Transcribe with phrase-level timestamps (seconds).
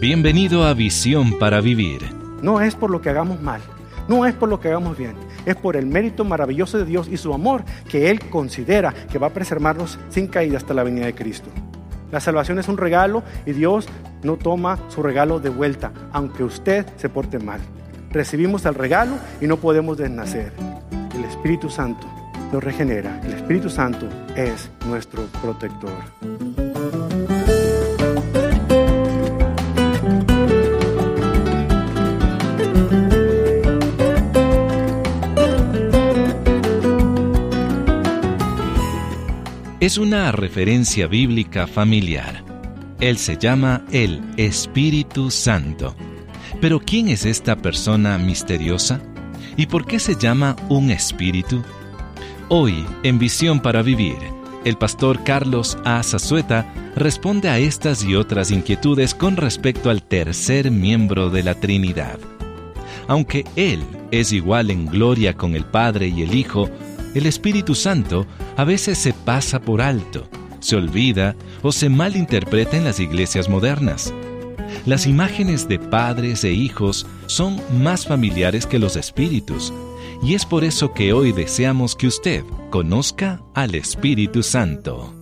[0.00, 2.02] Bienvenido a Visión para Vivir.
[2.42, 3.60] No es por lo que hagamos mal,
[4.08, 5.14] no es por lo que hagamos bien,
[5.46, 9.28] es por el mérito maravilloso de Dios y su amor que Él considera que va
[9.28, 11.50] a preservarnos sin caída hasta la venida de Cristo.
[12.12, 13.88] La salvación es un regalo y Dios
[14.22, 17.60] no toma su regalo de vuelta, aunque usted se porte mal.
[18.10, 20.52] Recibimos el regalo y no podemos desnacer.
[21.14, 22.06] El Espíritu Santo
[22.52, 23.20] nos regenera.
[23.24, 26.67] El Espíritu Santo es nuestro protector.
[39.80, 42.44] Es una referencia bíblica familiar.
[43.00, 45.94] Él se llama el Espíritu Santo.
[46.60, 49.00] Pero ¿quién es esta persona misteriosa?
[49.56, 51.62] ¿Y por qué se llama un espíritu?
[52.48, 54.16] Hoy, en Visión para Vivir,
[54.64, 56.02] el pastor Carlos A.
[56.02, 62.18] Zazueta responde a estas y otras inquietudes con respecto al tercer miembro de la Trinidad.
[63.06, 66.68] Aunque Él es igual en gloria con el Padre y el Hijo,
[67.14, 68.26] el Espíritu Santo
[68.58, 70.28] a veces se pasa por alto,
[70.58, 74.12] se olvida o se malinterpreta en las iglesias modernas.
[74.84, 79.72] Las imágenes de padres e hijos son más familiares que los espíritus,
[80.24, 85.14] y es por eso que hoy deseamos que usted conozca al Espíritu Santo.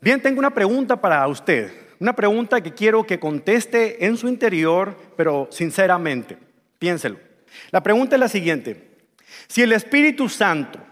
[0.00, 4.96] Bien, tengo una pregunta para usted, una pregunta que quiero que conteste en su interior,
[5.16, 6.36] pero sinceramente.
[6.80, 7.16] Piénselo.
[7.70, 8.88] La pregunta es la siguiente.
[9.46, 10.87] Si el Espíritu Santo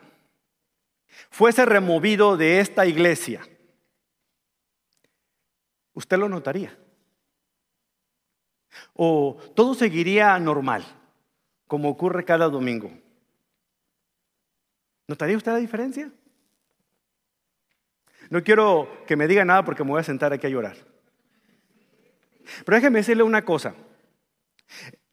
[1.37, 3.47] fuese removido de esta iglesia,
[5.93, 6.75] usted lo notaría.
[8.95, 10.83] O todo seguiría normal,
[11.67, 12.91] como ocurre cada domingo.
[15.09, 16.11] ¿Notaría usted la diferencia?
[18.31, 20.79] No quiero que me diga nada porque me voy a sentar aquí a llorar.
[22.65, 23.75] Pero déjeme decirle una cosa.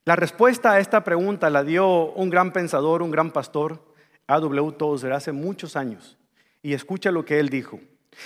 [0.05, 3.93] La respuesta a esta pregunta la dio un gran pensador, un gran pastor,
[4.28, 4.72] A.W.
[4.73, 6.17] Tozer, hace muchos años.
[6.61, 7.79] Y escucha lo que él dijo.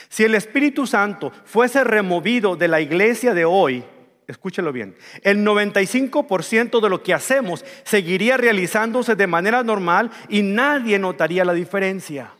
[0.09, 3.84] Si el Espíritu Santo fuese removido de la iglesia de hoy,
[4.28, 11.00] escúchelo bien, el 95% de lo que hacemos seguiría realizándose de manera normal y nadie
[11.00, 12.34] notaría la diferencia.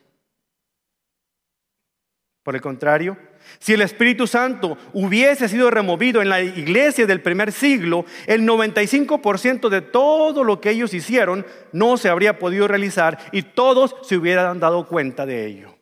[2.44, 3.18] Por el contrario,
[3.60, 9.70] si el Espíritu Santo hubiese sido removido en la iglesia del primer siglo, el 95%
[9.70, 14.60] de todo lo que ellos hicieron no se habría podido realizar y todos se hubieran
[14.60, 15.76] dado cuenta de ello.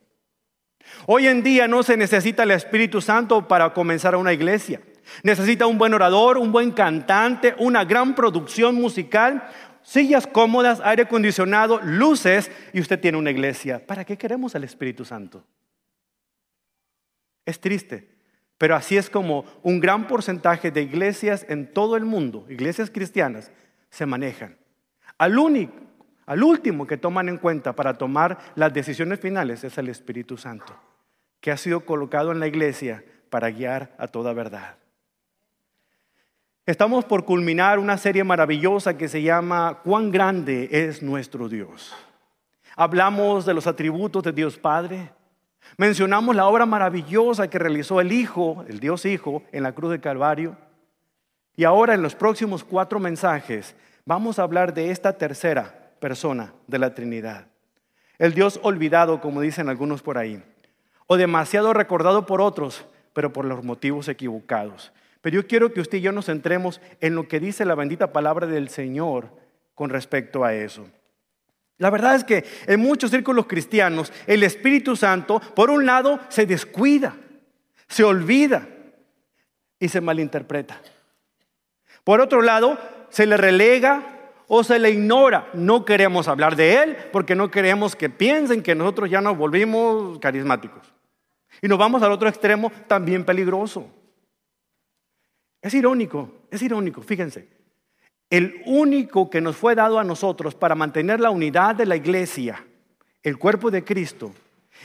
[1.06, 4.80] Hoy en día no se necesita el Espíritu Santo para comenzar una iglesia.
[5.22, 9.48] Necesita un buen orador, un buen cantante, una gran producción musical,
[9.82, 13.86] sillas cómodas, aire acondicionado, luces y usted tiene una iglesia.
[13.86, 15.44] ¿Para qué queremos al Espíritu Santo?
[17.46, 18.08] Es triste,
[18.58, 23.50] pero así es como un gran porcentaje de iglesias en todo el mundo, iglesias cristianas,
[23.88, 24.58] se manejan.
[25.16, 25.74] Al único,
[26.26, 30.74] al último que toman en cuenta para tomar las decisiones finales es el Espíritu Santo,
[31.40, 34.76] que ha sido colocado en la iglesia para guiar a toda verdad.
[36.66, 41.94] Estamos por culminar una serie maravillosa que se llama ¿Cuán grande es nuestro Dios?
[42.74, 45.12] Hablamos de los atributos de Dios Padre,
[45.76, 50.00] Mencionamos la obra maravillosa que realizó el Hijo, el Dios Hijo, en la cruz de
[50.00, 50.56] Calvario.
[51.56, 56.78] Y ahora en los próximos cuatro mensajes vamos a hablar de esta tercera persona de
[56.78, 57.46] la Trinidad.
[58.18, 60.42] El Dios olvidado, como dicen algunos por ahí,
[61.06, 64.92] o demasiado recordado por otros, pero por los motivos equivocados.
[65.20, 68.12] Pero yo quiero que usted y yo nos centremos en lo que dice la bendita
[68.12, 69.28] palabra del Señor
[69.74, 70.86] con respecto a eso.
[71.78, 76.46] La verdad es que en muchos círculos cristianos el Espíritu Santo, por un lado, se
[76.46, 77.16] descuida,
[77.86, 78.66] se olvida
[79.78, 80.80] y se malinterpreta.
[82.02, 82.78] Por otro lado,
[83.10, 85.50] se le relega o se le ignora.
[85.52, 90.18] No queremos hablar de Él porque no queremos que piensen que nosotros ya nos volvimos
[90.18, 90.94] carismáticos.
[91.60, 93.90] Y nos vamos al otro extremo también peligroso.
[95.60, 97.55] Es irónico, es irónico, fíjense.
[98.30, 102.64] El único que nos fue dado a nosotros para mantener la unidad de la iglesia,
[103.22, 104.32] el cuerpo de Cristo,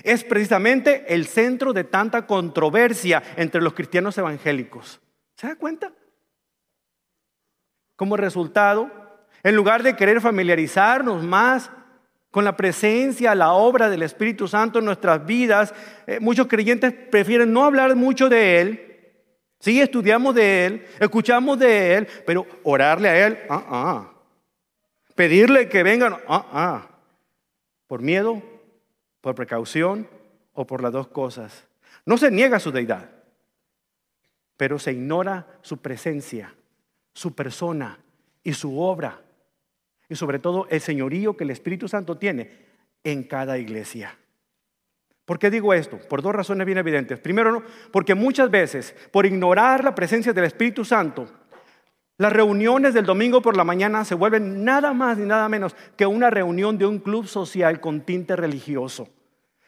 [0.04, 5.00] es precisamente el centro de tanta controversia entre los cristianos evangélicos.
[5.36, 5.92] ¿Se da cuenta?
[7.96, 8.92] Como resultado,
[9.44, 11.72] en lugar de querer familiarizarnos más
[12.30, 15.74] con la presencia, la obra del Espíritu Santo en nuestras vidas,
[16.08, 18.91] eh, muchos creyentes prefieren no hablar mucho de Él
[19.62, 24.14] Sí, estudiamos de Él, escuchamos de Él, pero orarle a Él, ah, ah.
[25.14, 26.88] Pedirle que vengan, ah, ah.
[27.86, 28.42] Por miedo,
[29.22, 30.08] por precaución
[30.54, 31.68] o por las dos cosas.
[32.08, 33.12] No se niega su deidad,
[34.58, 36.56] pero se ignora su presencia,
[37.14, 38.00] su persona
[38.44, 39.22] y su obra,
[40.10, 42.66] y sobre todo el señorío que el Espíritu Santo tiene
[43.04, 44.18] en cada iglesia.
[45.32, 45.98] ¿Por qué digo esto?
[45.98, 47.18] Por dos razones bien evidentes.
[47.18, 47.64] Primero,
[47.94, 51.26] porque muchas veces, por ignorar la presencia del Espíritu Santo,
[52.18, 56.06] las reuniones del domingo por la mañana se vuelven nada más ni nada menos que
[56.06, 59.08] una reunión de un club social con tinte religioso.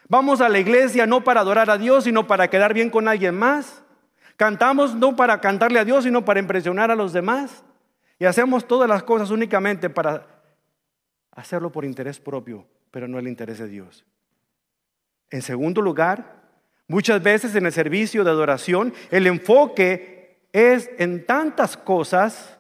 [0.10, 3.33] Vamos a la iglesia no para adorar a Dios, sino para quedar bien con alguien
[3.33, 3.86] más.
[4.36, 7.63] Cantamos no para cantarle a Dios, sino para impresionar a los demás.
[8.19, 10.27] Y hacemos todas las cosas únicamente para
[11.31, 14.06] hacerlo por interés propio, pero no el interés de Dios.
[15.33, 16.44] En segundo lugar,
[16.88, 22.59] muchas veces en el servicio de adoración, el enfoque es en tantas cosas,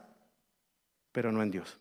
[1.11, 1.79] pero no en Dios.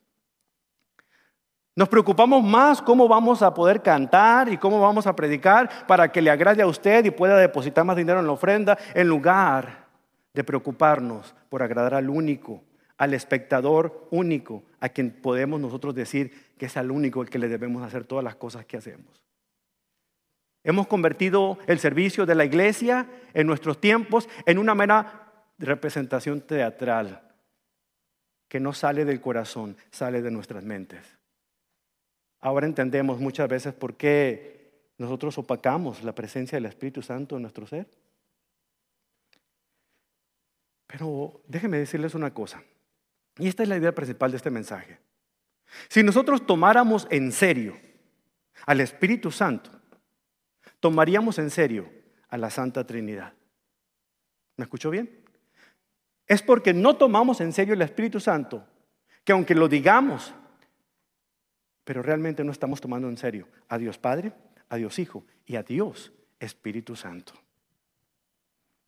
[1.74, 6.20] Nos preocupamos más cómo vamos a poder cantar y cómo vamos a predicar para que
[6.20, 9.86] le agrade a usted y pueda depositar más dinero en la ofrenda, en lugar
[10.34, 12.62] de preocuparnos por agradar al único,
[12.98, 17.48] al espectador único, a quien podemos nosotros decir que es al único el que le
[17.48, 19.22] debemos hacer todas las cosas que hacemos.
[20.64, 27.28] Hemos convertido el servicio de la iglesia en nuestros tiempos en una mera representación teatral
[28.48, 31.18] que no sale del corazón, sale de nuestras mentes.
[32.40, 37.66] Ahora entendemos muchas veces por qué nosotros opacamos la presencia del Espíritu Santo en nuestro
[37.66, 37.88] ser.
[40.86, 42.62] Pero déjenme decirles una cosa,
[43.38, 44.98] y esta es la idea principal de este mensaje.
[45.88, 47.78] Si nosotros tomáramos en serio
[48.66, 49.70] al Espíritu Santo,
[50.82, 51.88] tomaríamos en serio
[52.28, 53.34] a la Santa Trinidad.
[54.56, 55.22] ¿Me escuchó bien?
[56.26, 58.66] Es porque no tomamos en serio el Espíritu Santo,
[59.22, 60.34] que aunque lo digamos,
[61.84, 64.32] pero realmente no estamos tomando en serio a Dios Padre,
[64.68, 67.32] a Dios Hijo y a Dios Espíritu Santo.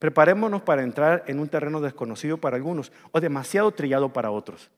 [0.00, 4.68] Preparémonos para entrar en un terreno desconocido para algunos o demasiado trillado para otros.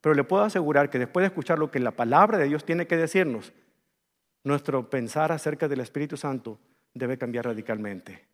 [0.00, 2.86] Pero le puedo asegurar que después de escuchar lo que la palabra de Dios tiene
[2.86, 3.52] que decirnos,
[4.44, 6.58] nuestro pensar acerca del Espíritu Santo
[6.92, 8.24] debe cambiar radicalmente.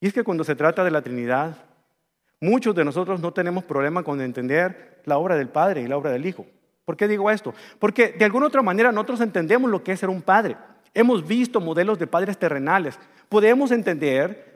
[0.00, 1.56] Y es que cuando se trata de la Trinidad,
[2.40, 6.10] muchos de nosotros no tenemos problema con entender la obra del Padre y la obra
[6.10, 6.46] del Hijo.
[6.84, 7.52] ¿Por qué digo esto?
[7.78, 10.56] Porque de alguna otra manera nosotros entendemos lo que es ser un padre.
[10.94, 12.98] Hemos visto modelos de padres terrenales.
[13.28, 14.50] Podemos entender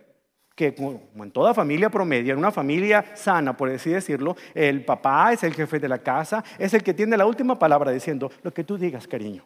[0.56, 5.32] que como en toda familia promedio, en una familia sana, por así decirlo, el papá
[5.32, 8.52] es el jefe de la casa, es el que tiene la última palabra diciendo, lo
[8.52, 9.44] que tú digas, cariño.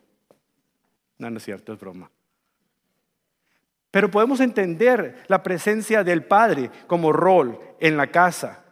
[1.19, 2.11] No, no es cierto, es broma.
[3.91, 8.65] Pero podemos entender la presencia del Padre como rol en la casa.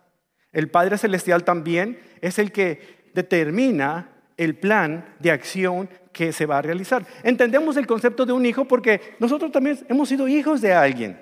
[0.53, 6.59] El Padre Celestial también es el que determina el plan de acción que se va
[6.59, 7.07] a realizar.
[7.23, 11.21] Entendemos el concepto de un hijo porque nosotros también hemos sido hijos de alguien,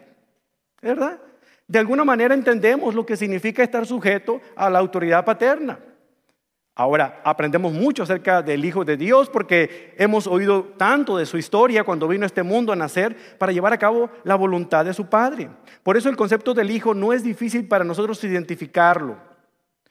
[0.82, 1.20] ¿verdad?
[1.66, 5.78] De alguna manera entendemos lo que significa estar sujeto a la autoridad paterna.
[6.76, 11.84] Ahora, aprendemos mucho acerca del Hijo de Dios porque hemos oído tanto de su historia
[11.84, 15.06] cuando vino a este mundo a nacer para llevar a cabo la voluntad de su
[15.06, 15.50] Padre.
[15.84, 19.16] Por eso el concepto del Hijo no es difícil para nosotros identificarlo.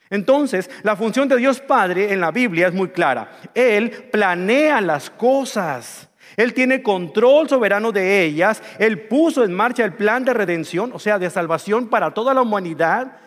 [0.09, 3.31] Entonces, la función de Dios Padre en la Biblia es muy clara.
[3.55, 6.09] Él planea las cosas.
[6.35, 8.61] Él tiene control soberano de ellas.
[8.77, 12.41] Él puso en marcha el plan de redención, o sea, de salvación para toda la
[12.41, 13.17] humanidad.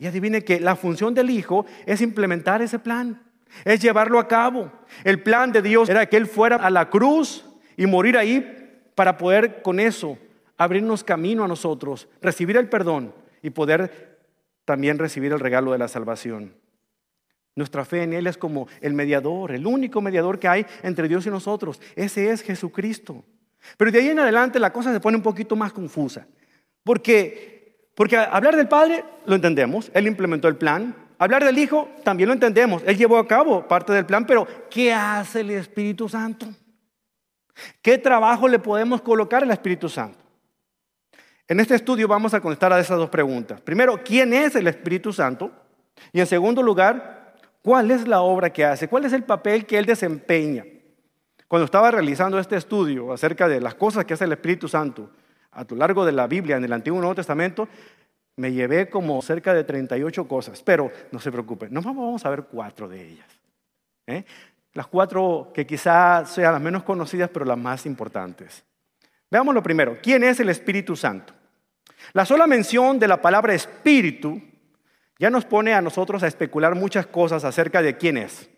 [0.00, 3.22] Y adivine que la función del Hijo es implementar ese plan,
[3.64, 4.72] es llevarlo a cabo.
[5.04, 7.44] El plan de Dios era que Él fuera a la cruz
[7.76, 10.18] y morir ahí para poder con eso
[10.56, 14.18] abrirnos camino a nosotros, recibir el perdón y poder
[14.64, 16.54] también recibir el regalo de la salvación.
[17.54, 21.26] Nuestra fe en Él es como el mediador, el único mediador que hay entre Dios
[21.26, 21.80] y nosotros.
[21.94, 23.24] Ese es Jesucristo.
[23.76, 26.26] Pero de ahí en adelante la cosa se pone un poquito más confusa.
[26.84, 27.59] Porque,
[27.94, 30.94] porque hablar del Padre lo entendemos, Él implementó el plan.
[31.18, 34.92] Hablar del Hijo también lo entendemos, Él llevó a cabo parte del plan, pero ¿qué
[34.92, 36.46] hace el Espíritu Santo?
[37.82, 40.18] ¿Qué trabajo le podemos colocar al Espíritu Santo?
[41.46, 43.60] En este estudio vamos a contestar a esas dos preguntas.
[43.60, 45.50] Primero, ¿quién es el Espíritu Santo?
[46.12, 48.88] Y en segundo lugar, ¿cuál es la obra que hace?
[48.88, 50.64] ¿Cuál es el papel que él desempeña?
[51.48, 55.10] Cuando estaba realizando este estudio acerca de las cosas que hace el Espíritu Santo
[55.52, 57.68] a lo largo de la Biblia en el Antiguo y Nuevo Testamento,
[58.36, 62.44] me llevé como cerca de 38 cosas, pero no se preocupen, nos vamos a ver
[62.44, 63.28] cuatro de ellas.
[64.06, 64.24] ¿eh?
[64.72, 68.64] Las cuatro que quizás sean las menos conocidas, pero las más importantes.
[69.30, 71.34] Veamos lo primero, ¿quién es el Espíritu Santo?
[72.12, 74.40] La sola mención de la palabra espíritu
[75.18, 78.48] ya nos pone a nosotros a especular muchas cosas acerca de quién es.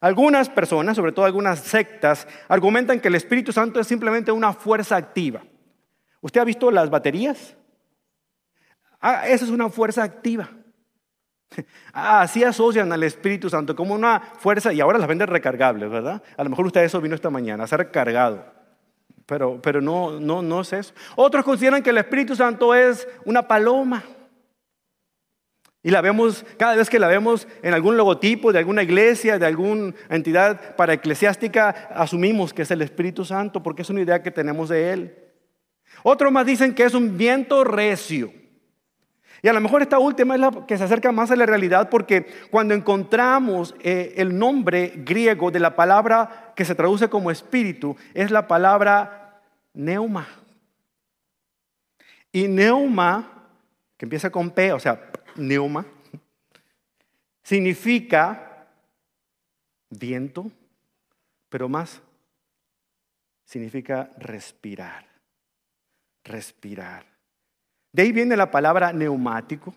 [0.00, 4.94] Algunas personas, sobre todo algunas sectas, argumentan que el Espíritu Santo es simplemente una fuerza
[4.94, 5.42] activa,
[6.20, 7.56] ¿Usted ha visto las baterías?
[9.00, 10.50] Ah, esa es una fuerza activa.
[11.92, 16.22] Ah, así asocian al Espíritu Santo como una fuerza, y ahora las venden recargables, ¿verdad?
[16.36, 18.44] A lo mejor usted eso vino esta mañana, a ser recargado.
[19.26, 20.94] Pero, pero no, no, no es eso.
[21.16, 24.04] Otros consideran que el Espíritu Santo es una paloma.
[25.82, 29.46] Y la vemos, cada vez que la vemos en algún logotipo de alguna iglesia, de
[29.46, 34.30] alguna entidad para eclesiástica, asumimos que es el Espíritu Santo porque es una idea que
[34.30, 35.27] tenemos de Él.
[36.02, 38.32] Otros más dicen que es un viento recio.
[39.42, 41.88] Y a lo mejor esta última es la que se acerca más a la realidad
[41.88, 47.96] porque cuando encontramos eh, el nombre griego de la palabra que se traduce como espíritu,
[48.14, 49.40] es la palabra
[49.74, 50.26] neuma.
[52.32, 53.46] Y neuma,
[53.96, 55.86] que empieza con P, o sea, neuma,
[57.42, 58.66] significa
[59.88, 60.50] viento,
[61.48, 62.02] pero más
[63.44, 65.07] significa respirar,
[66.28, 67.06] respirar.
[67.92, 69.74] De ahí viene la palabra neumático,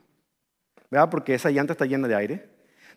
[0.90, 1.10] ¿verdad?
[1.10, 2.50] Porque esa llanta está llena de aire.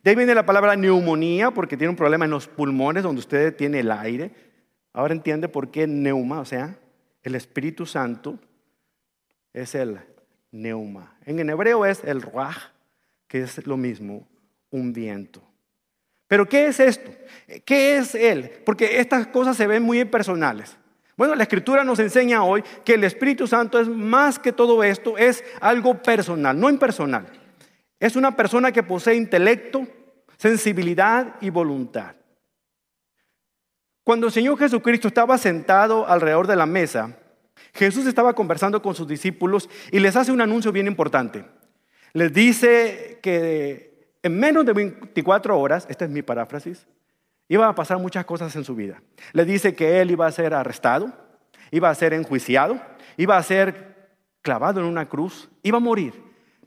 [0.02, 3.56] De ahí viene la palabra neumonía, porque tiene un problema en los pulmones donde usted
[3.56, 4.32] tiene el aire.
[4.92, 6.76] Ahora entiende por qué neuma, o sea,
[7.23, 8.38] el Espíritu Santo
[9.52, 9.99] es el
[10.52, 11.16] neuma.
[11.25, 12.58] En hebreo es el ruach,
[13.26, 14.28] que es lo mismo,
[14.70, 15.42] un viento.
[16.28, 17.11] Pero ¿qué es esto?
[17.64, 18.50] ¿Qué es Él?
[18.64, 20.76] Porque estas cosas se ven muy personales.
[21.16, 25.16] Bueno, la escritura nos enseña hoy que el Espíritu Santo es más que todo esto,
[25.16, 27.26] es algo personal, no impersonal.
[28.00, 29.87] Es una persona que posee intelecto,
[30.37, 32.16] sensibilidad y voluntad.
[34.02, 37.16] Cuando el Señor Jesucristo estaba sentado alrededor de la mesa,
[37.73, 41.44] Jesús estaba conversando con sus discípulos y les hace un anuncio bien importante.
[42.12, 46.87] Les dice que en menos de 24 horas, esta es mi paráfrasis,
[47.48, 49.02] Iba a pasar muchas cosas en su vida.
[49.32, 51.12] Le dice que él iba a ser arrestado,
[51.70, 52.80] iba a ser enjuiciado,
[53.16, 53.94] iba a ser
[54.40, 56.14] clavado en una cruz, iba a morir,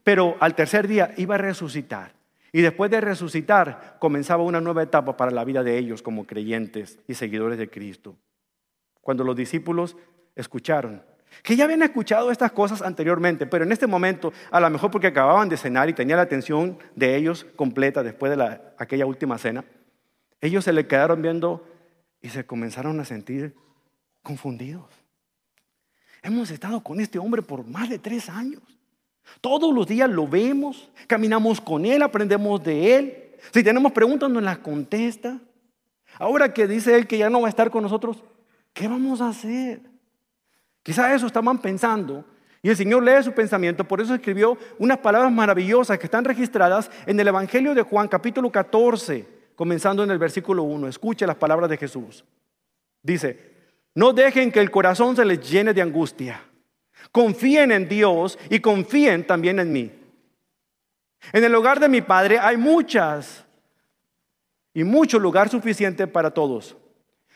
[0.03, 2.13] pero al tercer día iba a resucitar.
[2.51, 7.00] Y después de resucitar comenzaba una nueva etapa para la vida de ellos como creyentes
[7.07, 8.15] y seguidores de Cristo.
[9.01, 9.98] Cuando los discípulos
[10.36, 11.03] escucharon,
[11.43, 15.07] que ya habían escuchado estas cosas anteriormente, pero en este momento, a lo mejor porque
[15.07, 19.65] acababan de cenar y tenía la atención de ellos completa después de aquella última cena,
[20.41, 21.65] ellos se le quedaron viendo
[22.22, 23.56] y se comenzaron a sentir
[24.22, 24.86] confundidos.
[26.22, 28.62] Hemos estado con este hombre por más de tres años.
[29.41, 33.36] Todos los días lo vemos, caminamos con él, aprendemos de él.
[33.53, 35.39] Si tenemos preguntas, nos las contesta.
[36.20, 38.24] Ahora que dice él que ya no va a estar con nosotros,
[38.74, 39.82] ¿qué vamos a hacer?
[40.84, 42.25] Quizás eso estaban pensando
[42.62, 46.89] y el Señor lee su pensamiento, por eso escribió unas palabras maravillosas que están registradas
[47.06, 50.88] en el Evangelio de Juan capítulo 14 comenzando en el versículo 1.
[50.88, 52.24] Escuche las palabras de Jesús.
[53.02, 53.56] Dice,
[53.96, 56.40] no dejen que el corazón se les llene de angustia.
[57.12, 59.92] Confíen en Dios y confíen también en mí.
[61.34, 63.46] En el hogar de mi Padre hay muchas
[64.76, 66.78] y mucho lugar suficiente para todos.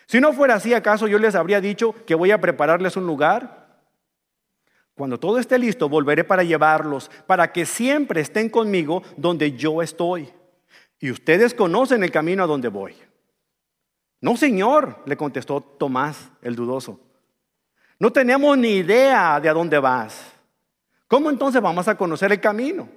[0.05, 3.81] Si no fuera así, ¿acaso yo les habría dicho que voy a prepararles un lugar?
[4.93, 10.31] Cuando todo esté listo, volveré para llevarlos, para que siempre estén conmigo donde yo estoy.
[11.01, 12.95] Y ustedes conocen el camino a donde voy.
[14.21, 16.99] No, Señor, le contestó Tomás, el dudoso.
[17.97, 20.31] No tenemos ni idea de a dónde vas.
[21.07, 22.87] ¿Cómo entonces vamos a conocer el camino?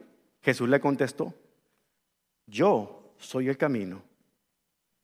[0.43, 1.33] Jesús le contestó,
[2.47, 4.03] yo soy el camino.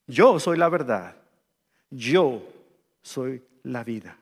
[0.07, 1.16] Yo soy la verdad.
[1.88, 2.42] Yo
[3.00, 4.19] soy la vida.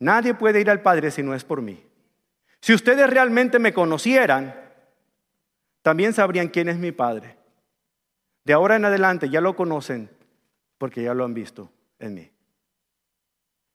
[0.00, 1.80] Nadie puede ir al Padre si no es por mí.
[2.60, 4.63] Si ustedes realmente me conocieran,
[5.84, 7.36] también sabrían quién es mi Padre.
[8.42, 10.08] De ahora en adelante ya lo conocen
[10.78, 12.30] porque ya lo han visto en mí.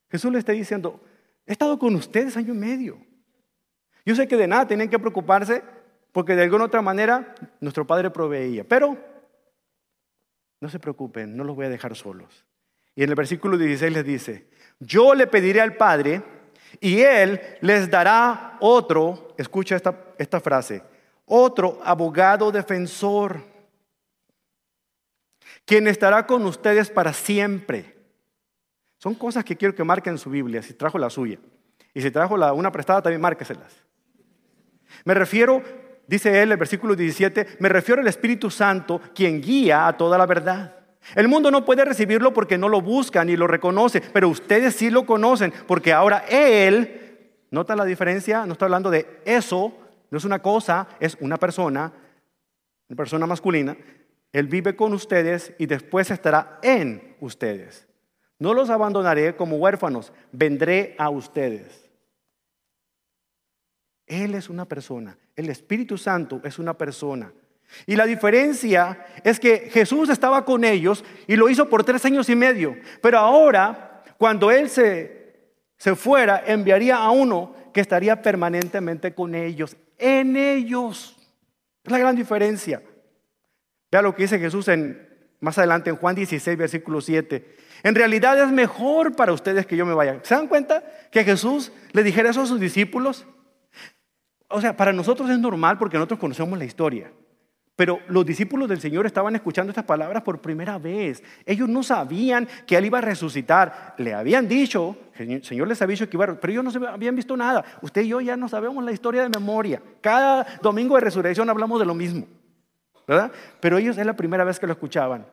[0.10, 1.00] Jesús le está diciendo,
[1.46, 2.98] he estado con ustedes año y medio.
[4.04, 5.64] Yo sé que de nada tienen que preocuparse
[6.12, 8.64] porque de alguna otra manera nuestro Padre proveía.
[8.64, 8.98] Pero
[10.60, 12.44] no se preocupen, no los voy a dejar solos.
[12.96, 14.50] Y en el versículo 16 les dice,
[14.80, 16.24] yo le pediré al Padre
[16.80, 20.82] y Él les dará otro, escucha esta, esta frase,
[21.30, 23.42] otro abogado defensor,
[25.64, 27.96] quien estará con ustedes para siempre.
[28.98, 31.40] Son cosas que quiero que marquen en su Biblia, si trajo la suya.
[31.94, 33.84] Y si trajo la, una prestada, también márqueselas.
[35.06, 35.64] Me refiero,
[36.08, 40.26] dice él, el versículo 17, me refiero al Espíritu Santo, quien guía a toda la
[40.26, 40.76] verdad.
[41.16, 44.90] El mundo no puede recibirlo porque no lo busca ni lo reconoce, pero ustedes sí
[44.90, 49.74] lo conocen, porque ahora Él, nota la diferencia, no está hablando de eso,
[50.12, 51.94] no es una cosa, es una persona,
[52.90, 53.78] una persona masculina.
[54.32, 57.88] Él vive con ustedes y después estará en ustedes.
[58.38, 61.90] No los abandonaré como huérfanos, vendré a ustedes.
[64.08, 67.32] Él es una persona, el Espíritu Santo es una persona.
[67.86, 72.28] Y la diferencia es que Jesús estaba con ellos y lo hizo por tres años
[72.30, 72.76] y medio.
[73.02, 75.36] Pero ahora, cuando Él se,
[75.78, 81.16] se fuera, enviaría a uno que estaría permanentemente con ellos, en ellos.
[81.84, 82.82] Es la gran diferencia.
[83.92, 85.08] Vea lo que dice Jesús en,
[85.40, 87.58] más adelante en Juan 16, versículo 7.
[87.84, 90.20] En realidad es mejor para ustedes que yo me vaya.
[90.24, 93.26] ¿Se dan cuenta que Jesús le dijera eso a sus discípulos?
[94.48, 97.12] O sea, para nosotros es normal porque nosotros conocemos la historia.
[97.80, 101.24] Pero los discípulos del Señor estaban escuchando estas palabras por primera vez.
[101.46, 103.96] Ellos no sabían que Él iba a resucitar.
[103.98, 107.16] Le habían dicho, el Señor les había dicho que iba a pero ellos no habían
[107.16, 107.64] visto nada.
[107.82, 109.82] Usted y yo ya no sabemos la historia de memoria.
[110.02, 112.28] Cada domingo de resurrección hablamos de lo mismo.
[113.08, 113.32] ¿Verdad?
[113.62, 115.26] Pero ellos es la primera vez que lo escuchaban.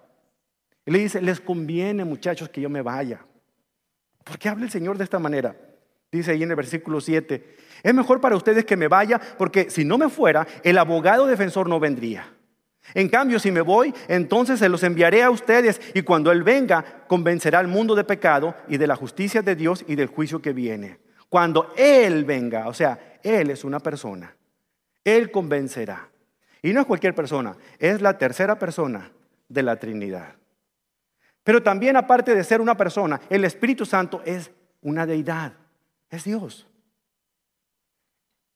[0.84, 3.26] Él le dice, les conviene muchachos que yo me vaya.
[4.22, 5.56] ¿Por qué habla el Señor de esta manera?
[6.12, 9.84] Dice ahí en el versículo 7, es mejor para ustedes que me vaya porque si
[9.84, 12.35] no me fuera, el abogado defensor no vendría.
[12.94, 17.04] En cambio, si me voy, entonces se los enviaré a ustedes y cuando Él venga,
[17.06, 20.52] convencerá al mundo de pecado y de la justicia de Dios y del juicio que
[20.52, 20.98] viene.
[21.28, 24.34] Cuando Él venga, o sea, Él es una persona,
[25.04, 26.08] Él convencerá.
[26.62, 29.10] Y no es cualquier persona, es la tercera persona
[29.48, 30.34] de la Trinidad.
[31.44, 34.50] Pero también aparte de ser una persona, el Espíritu Santo es
[34.82, 35.52] una deidad,
[36.10, 36.66] es Dios.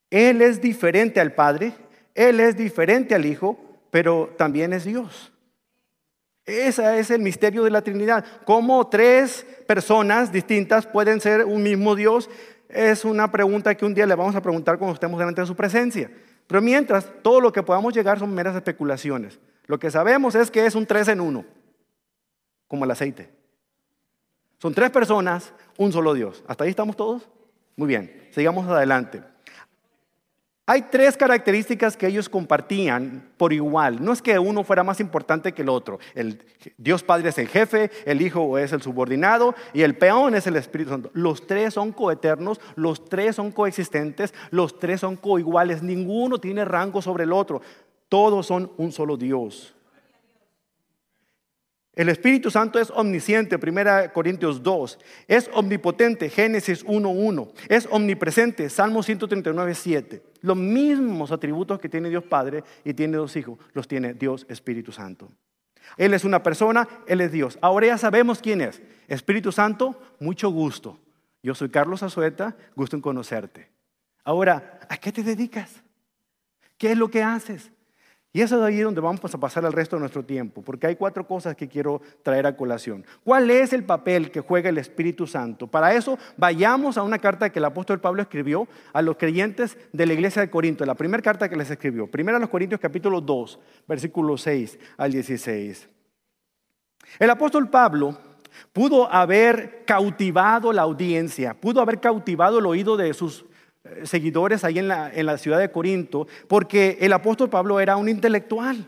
[0.09, 1.73] Él es diferente al Padre,
[2.13, 5.31] Él es diferente al Hijo, pero también es Dios.
[6.45, 8.25] Ese es el misterio de la Trinidad.
[8.45, 12.29] Cómo tres personas distintas pueden ser un mismo Dios
[12.67, 15.55] es una pregunta que un día le vamos a preguntar cuando estemos delante de su
[15.55, 16.09] presencia.
[16.47, 19.39] Pero mientras, todo lo que podamos llegar son meras especulaciones.
[19.67, 21.45] Lo que sabemos es que es un tres en uno,
[22.67, 23.29] como el aceite.
[24.57, 26.43] Son tres personas, un solo Dios.
[26.47, 27.29] ¿Hasta ahí estamos todos?
[27.75, 29.21] Muy bien, sigamos adelante.
[30.71, 34.01] Hay tres características que ellos compartían por igual.
[34.01, 35.99] No es que uno fuera más importante que el otro.
[36.15, 36.45] El
[36.77, 40.55] Dios Padre es el jefe, el Hijo es el subordinado y el peón es el
[40.55, 41.11] Espíritu Santo.
[41.11, 45.83] Los tres son coeternos, los tres son coexistentes, los tres son coiguales.
[45.83, 47.61] Ninguno tiene rango sobre el otro.
[48.07, 49.75] Todos son un solo Dios.
[51.93, 54.99] El Espíritu Santo es omnisciente, 1 Corintios 2.
[55.27, 57.51] Es omnipotente, Génesis 1.1.
[57.67, 60.23] Es omnipresente, Salmo 139, 7.
[60.41, 64.93] Los mismos atributos que tiene Dios Padre y tiene dos hijos, los tiene Dios Espíritu
[64.93, 65.29] Santo.
[65.97, 67.59] Él es una persona, Él es Dios.
[67.61, 68.81] Ahora ya sabemos quién es.
[69.09, 70.97] Espíritu Santo, mucho gusto.
[71.43, 73.69] Yo soy Carlos Azueta, gusto en conocerte.
[74.23, 75.83] Ahora, ¿a qué te dedicas?
[76.77, 77.71] ¿Qué es lo que haces?
[78.33, 80.95] Y eso es ahí donde vamos a pasar el resto de nuestro tiempo, porque hay
[80.95, 83.05] cuatro cosas que quiero traer a colación.
[83.25, 85.67] ¿Cuál es el papel que juega el Espíritu Santo?
[85.67, 90.05] Para eso, vayamos a una carta que el apóstol Pablo escribió a los creyentes de
[90.05, 92.07] la iglesia de Corinto, la primera carta que les escribió.
[92.07, 95.89] Primera a los Corintios capítulo 2, versículo 6 al 16.
[97.19, 98.17] El apóstol Pablo
[98.71, 103.45] pudo haber cautivado la audiencia, pudo haber cautivado el oído de sus
[104.03, 108.09] seguidores ahí en la, en la ciudad de Corinto, porque el apóstol Pablo era un
[108.09, 108.87] intelectual.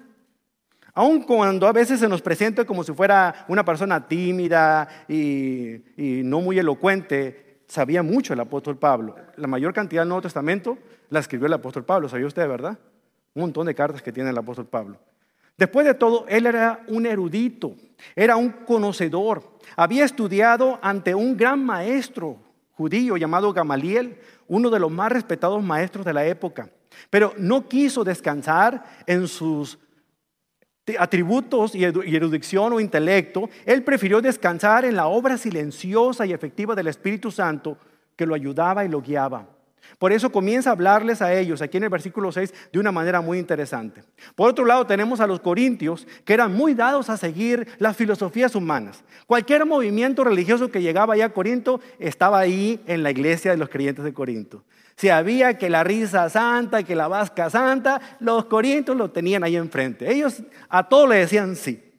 [0.94, 6.22] Aun cuando a veces se nos presenta como si fuera una persona tímida y, y,
[6.24, 9.16] no muy elocuente, sabía mucho el apóstol Pablo.
[9.38, 10.78] La mayor cantidad del Nuevo Testamento
[11.10, 12.78] la escribió el apóstol Pablo, ¿sabía usted, verdad?
[13.34, 15.00] Un montón de cartas que tiene el apóstol Pablo.
[15.58, 17.76] Después de todo, él era un erudito,
[18.16, 19.44] era un conocedor,
[19.76, 22.38] había estudiado ante un gran maestro
[22.74, 26.70] judío llamado Gamaliel, uno de los más respetados maestros de la época,
[27.10, 29.80] pero no quiso descansar en sus
[31.00, 36.88] atributos y erudición o intelecto, él prefirió descansar en la obra silenciosa y efectiva del
[36.88, 37.78] Espíritu Santo
[38.16, 39.53] que lo ayudaba y lo guiaba.
[40.00, 43.22] Por eso comienza a hablarles a ellos aquí en el versículo 6 de una manera
[43.22, 44.04] muy interesante.
[44.36, 48.56] Por otro lado tenemos a los corintios que eran muy dados a seguir las filosofías
[48.56, 49.04] humanas.
[49.28, 53.70] Cualquier movimiento religioso que llegaba allá a Corinto estaba ahí en la iglesia de los
[53.70, 54.64] creyentes de Corinto.
[54.96, 59.56] Si había que la risa santa, que la vasca santa, los corintios lo tenían ahí
[59.56, 60.12] enfrente.
[60.12, 61.93] Ellos a todo le decían sí.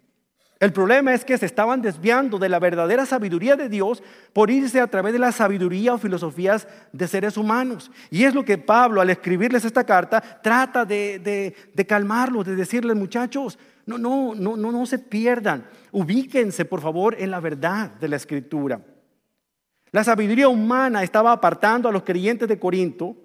[0.65, 4.81] El problema es que se estaban desviando de la verdadera sabiduría de Dios por irse
[4.81, 7.91] a través de la sabiduría o filosofías de seres humanos.
[8.11, 12.97] Y es lo que Pablo, al escribirles esta carta, trata de, de calmarlos, de decirles,
[12.97, 15.67] muchachos, no, no, no, no, no se pierdan.
[15.93, 18.81] Ubíquense, por favor, en la verdad de la escritura.
[19.93, 23.17] La sabiduría humana estaba apartando a los creyentes de Corinto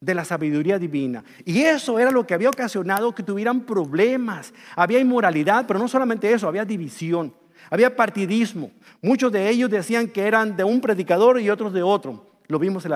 [0.00, 1.22] de la sabiduría divina.
[1.44, 4.52] Y eso era lo que había ocasionado que tuvieran problemas.
[4.74, 7.34] Había inmoralidad, pero no solamente eso, había división.
[7.68, 8.70] Había partidismo.
[9.02, 12.26] Muchos de ellos decían que eran de un predicador y otros de otro.
[12.48, 12.92] Lo vimos en,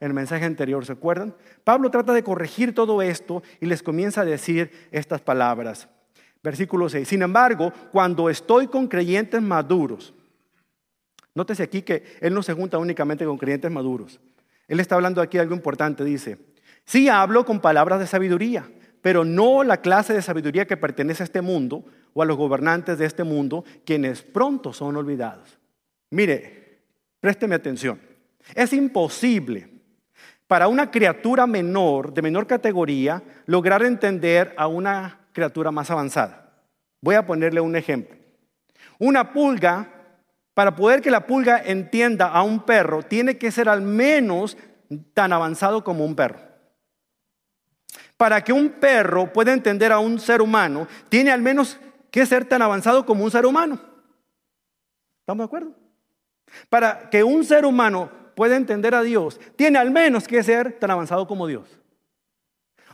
[0.00, 1.34] el mensaje anterior, ¿se acuerdan?
[1.62, 5.88] Pablo trata de corregir todo esto y les comienza a decir estas palabras.
[6.42, 7.06] Versículo 6.
[7.06, 10.12] Sin embargo, cuando estoy con creyentes maduros,
[11.34, 14.20] nótese aquí que él no se junta únicamente con creyentes maduros.
[14.68, 16.38] Él está hablando aquí de algo importante, dice,
[16.88, 18.68] sí hablo con palabras de sabiduría,
[19.02, 22.98] pero no la clase de sabiduría que pertenece a este mundo o a los gobernantes
[22.98, 25.58] de este mundo, quienes pronto son olvidados.
[26.10, 26.80] Mire,
[27.20, 28.00] présteme atención.
[28.54, 29.68] Es imposible
[30.46, 36.50] para una criatura menor, de menor categoría, lograr entender a una criatura más avanzada.
[37.02, 38.16] Voy a ponerle un ejemplo.
[38.98, 39.88] Una pulga,
[40.54, 44.56] para poder que la pulga entienda a un perro, tiene que ser al menos
[45.12, 46.47] tan avanzado como un perro.
[48.18, 51.78] Para que un perro pueda entender a un ser humano, tiene al menos
[52.10, 53.80] que ser tan avanzado como un ser humano.
[55.20, 55.72] ¿Estamos de acuerdo?
[56.68, 60.90] Para que un ser humano pueda entender a Dios, tiene al menos que ser tan
[60.90, 61.78] avanzado como Dios.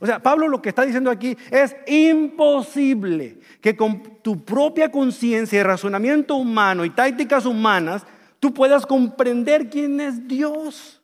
[0.01, 5.61] O sea, Pablo lo que está diciendo aquí es imposible que con tu propia conciencia
[5.61, 8.05] y razonamiento humano y tácticas humanas
[8.41, 11.01] tú puedas comprender quién es Dios.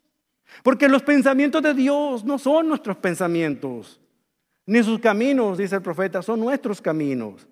[0.63, 4.01] Porque los pensamientos de Dios no son nuestros pensamientos,
[4.67, 7.47] ni sus caminos, dice el profeta, son nuestros caminos.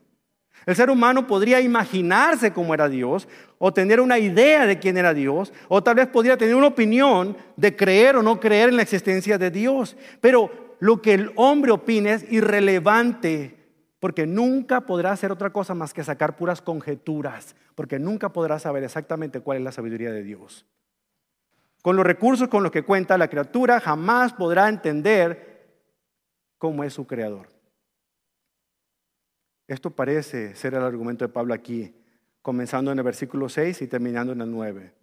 [0.67, 5.15] El ser humano podría imaginarse cómo era Dios, o tener una idea de quién era
[5.15, 8.83] Dios, o tal vez podría tener una opinión de creer o no creer en la
[8.83, 9.97] existencia de Dios.
[10.21, 13.57] Pero lo que el hombre opine es irrelevante,
[13.99, 18.85] porque nunca podrá hacer otra cosa más que sacar puras conjeturas, porque nunca podrá saber
[18.85, 20.67] exactamente cuál es la sabiduría de Dios.
[21.83, 25.48] Con los recursos con los que cuenta la criatura, jamás podrá entender
[26.59, 27.49] cómo es su creador.
[29.67, 31.95] Esto parece ser el argumento de Pablo aquí,
[32.43, 34.98] comenzando en el versículo 6 y terminando en el 9.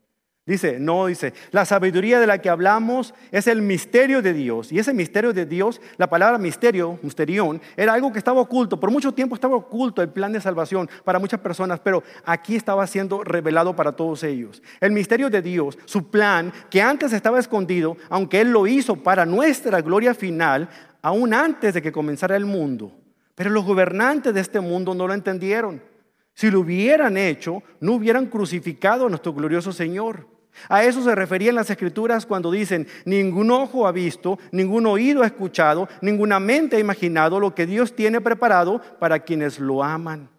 [0.48, 4.72] Dice, no, dice, la sabiduría de la que hablamos es el misterio de Dios.
[4.72, 8.80] Y ese misterio de Dios, la palabra misterio, misterión, era algo que estaba oculto.
[8.80, 12.86] Por mucho tiempo estaba oculto el plan de salvación para muchas personas, pero aquí estaba
[12.86, 14.62] siendo revelado para todos ellos.
[14.80, 19.26] El misterio de Dios, su plan, que antes estaba escondido, aunque Él lo hizo para
[19.26, 20.70] nuestra gloria final,
[21.02, 22.92] aún antes de que comenzara el mundo.
[23.34, 25.82] Pero los gobernantes de este mundo no lo entendieron.
[26.36, 30.35] Si lo hubieran hecho, no hubieran crucificado a nuestro glorioso Señor.
[30.70, 35.28] A eso se referían las escrituras cuando dicen, ningún ojo ha visto, ningún oído ha
[35.28, 40.30] escuchado, ninguna mente ha imaginado lo que Dios tiene preparado para quienes lo aman.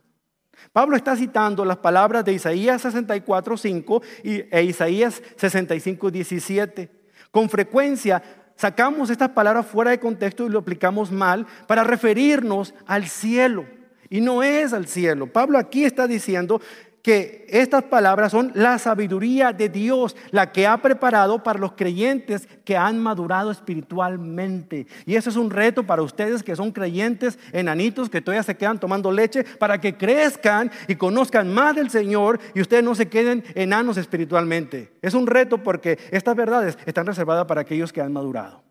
[0.72, 6.90] Pablo está citando las palabras de Isaías 64, 5 e Isaías 65, 17.
[7.30, 8.22] Con frecuencia
[8.56, 13.66] sacamos estas palabras fuera de contexto y lo aplicamos mal para referirnos al cielo.
[14.08, 15.26] Y no es al cielo.
[15.26, 16.60] Pablo aquí está diciendo
[17.06, 22.48] que estas palabras son la sabiduría de Dios, la que ha preparado para los creyentes
[22.64, 24.88] que han madurado espiritualmente.
[25.04, 28.80] Y eso es un reto para ustedes que son creyentes enanitos, que todavía se quedan
[28.80, 33.44] tomando leche, para que crezcan y conozcan más del Señor y ustedes no se queden
[33.54, 34.94] enanos espiritualmente.
[35.00, 38.64] Es un reto porque estas verdades están reservadas para aquellos que han madurado.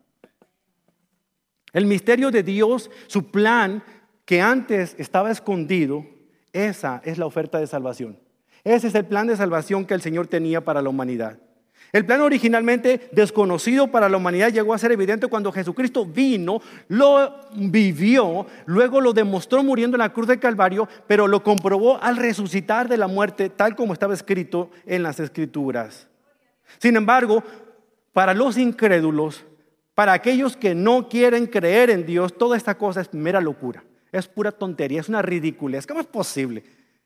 [1.71, 3.81] El misterio de Dios, su plan
[4.25, 6.05] que antes estaba escondido,
[6.51, 8.24] esa es la oferta de salvación.
[8.65, 11.37] Ese es el plan de salvación que el Señor tenía para la humanidad.
[11.93, 17.41] El plan originalmente desconocido para la humanidad llegó a ser evidente cuando Jesucristo vino, lo
[17.55, 22.89] vivió, luego lo demostró muriendo en la cruz del Calvario, pero lo comprobó al resucitar
[22.89, 26.07] de la muerte, tal como estaba escrito en las Escrituras.
[26.79, 27.43] Sin embargo,
[28.13, 29.45] para los incrédulos,
[29.93, 34.27] para aquellos que no quieren creer en Dios, toda esta cosa es mera locura, es
[34.27, 35.85] pura tontería, es una ridiculez.
[35.85, 36.63] ¿Cómo es posible?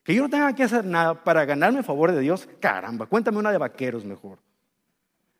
[0.09, 2.49] Que yo no tenga que hacer nada para ganarme el favor de Dios.
[2.59, 4.39] Caramba, cuéntame una de vaqueros mejor.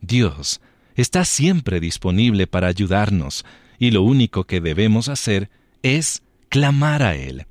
[0.00, 0.60] Dios
[0.94, 3.44] está siempre disponible para ayudarnos
[3.78, 5.50] y lo único que debemos hacer
[5.82, 7.46] es clamar a Él.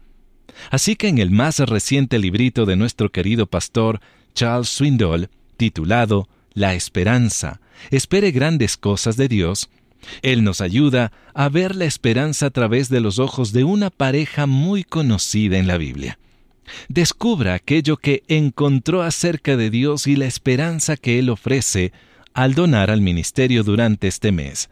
[0.72, 4.00] Así que en el más reciente librito de nuestro querido pastor
[4.34, 9.69] Charles Swindoll, titulado La Esperanza, espere grandes cosas de Dios,
[10.21, 14.45] él nos ayuda a ver la esperanza a través de los ojos de una pareja
[14.45, 16.17] muy conocida en la Biblia.
[16.88, 21.91] Descubra aquello que encontró acerca de Dios y la esperanza que Él ofrece
[22.33, 24.69] al donar al ministerio durante este mes.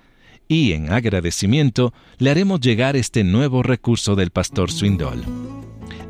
[0.47, 5.23] Y en agradecimiento le haremos llegar este nuevo recurso del pastor Swindol.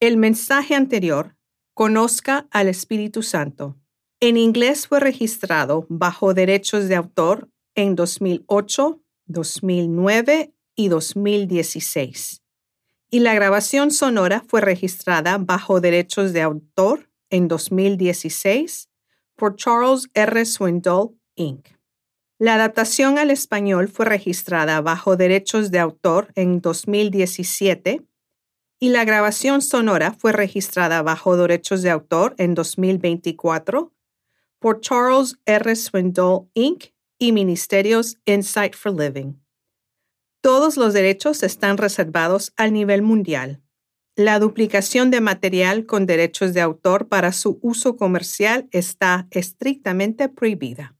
[0.00, 1.34] El mensaje anterior,
[1.74, 3.76] Conozca al Espíritu Santo.
[4.20, 12.42] En inglés fue registrado bajo derechos de autor en 2008, 2009 y 2016.
[13.10, 18.88] Y la grabación sonora fue registrada bajo derechos de autor en 2016
[19.34, 20.44] por Charles R.
[20.44, 21.70] Swindoll, Inc.
[22.38, 28.07] La adaptación al español fue registrada bajo derechos de autor en 2017
[28.80, 33.92] y la grabación sonora fue registrada bajo derechos de autor en 2024
[34.58, 35.74] por Charles R.
[35.74, 36.86] Swindoll Inc.
[37.18, 39.34] y Ministerios Insight for Living.
[40.40, 43.60] Todos los derechos están reservados al nivel mundial.
[44.14, 50.97] La duplicación de material con derechos de autor para su uso comercial está estrictamente prohibida.